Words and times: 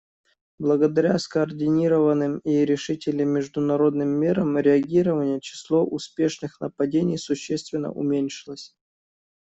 Благодаря 0.57 1.19
скоординированным 1.19 2.39
и 2.39 2.65
решительным 2.65 3.29
международным 3.29 4.09
мерам 4.09 4.57
реагирования 4.57 5.39
число 5.39 5.85
успешных 5.85 6.59
нападений 6.59 7.19
существенно 7.19 7.91
уменьшилось. 7.91 8.75